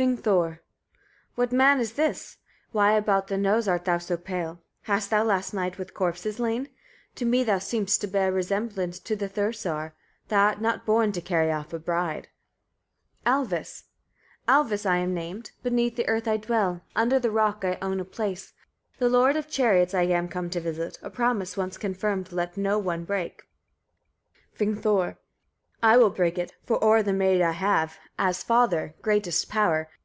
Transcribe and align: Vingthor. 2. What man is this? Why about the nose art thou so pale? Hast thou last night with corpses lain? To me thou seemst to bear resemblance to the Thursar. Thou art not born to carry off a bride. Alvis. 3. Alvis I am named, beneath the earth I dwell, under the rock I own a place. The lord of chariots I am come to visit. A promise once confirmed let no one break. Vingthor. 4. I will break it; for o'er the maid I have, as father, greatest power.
Vingthor. 0.00 0.58
2. 0.58 0.60
What 1.34 1.50
man 1.50 1.80
is 1.80 1.94
this? 1.94 2.36
Why 2.70 2.92
about 2.92 3.26
the 3.26 3.36
nose 3.36 3.66
art 3.66 3.84
thou 3.84 3.98
so 3.98 4.16
pale? 4.16 4.62
Hast 4.82 5.10
thou 5.10 5.24
last 5.24 5.52
night 5.52 5.76
with 5.76 5.92
corpses 5.92 6.38
lain? 6.38 6.68
To 7.16 7.24
me 7.24 7.42
thou 7.42 7.58
seemst 7.58 8.00
to 8.02 8.06
bear 8.06 8.30
resemblance 8.30 9.00
to 9.00 9.16
the 9.16 9.26
Thursar. 9.26 9.94
Thou 10.28 10.40
art 10.46 10.60
not 10.60 10.86
born 10.86 11.10
to 11.10 11.20
carry 11.20 11.50
off 11.50 11.72
a 11.72 11.80
bride. 11.80 12.28
Alvis. 13.26 13.86
3. 14.46 14.54
Alvis 14.54 14.86
I 14.88 14.98
am 14.98 15.14
named, 15.14 15.50
beneath 15.64 15.96
the 15.96 16.06
earth 16.06 16.28
I 16.28 16.36
dwell, 16.36 16.82
under 16.94 17.18
the 17.18 17.32
rock 17.32 17.64
I 17.64 17.76
own 17.82 17.98
a 17.98 18.04
place. 18.04 18.52
The 19.00 19.08
lord 19.08 19.34
of 19.34 19.48
chariots 19.50 19.94
I 19.94 20.02
am 20.04 20.28
come 20.28 20.48
to 20.50 20.60
visit. 20.60 20.96
A 21.02 21.10
promise 21.10 21.56
once 21.56 21.76
confirmed 21.76 22.30
let 22.30 22.56
no 22.56 22.78
one 22.78 23.02
break. 23.02 23.48
Vingthor. 24.56 24.82
4. 25.14 25.18
I 25.80 25.96
will 25.96 26.10
break 26.10 26.38
it; 26.38 26.56
for 26.66 26.82
o'er 26.82 27.04
the 27.04 27.12
maid 27.12 27.40
I 27.40 27.52
have, 27.52 28.00
as 28.18 28.42
father, 28.42 28.96
greatest 29.00 29.48
power. 29.48 29.88